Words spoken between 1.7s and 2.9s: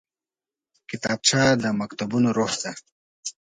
مکتبونو روح ده